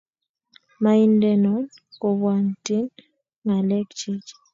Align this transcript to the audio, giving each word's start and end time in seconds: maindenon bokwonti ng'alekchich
maindenon 0.83 1.63
bokwonti 1.99 2.77
ng'alekchich 3.45 4.29